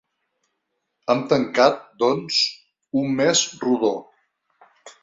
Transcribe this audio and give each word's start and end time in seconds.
Hem 1.13 1.21
tancat, 1.35 1.77
doncs, 2.05 2.41
un 3.03 3.17
mes 3.21 3.47
rodó. 3.67 3.97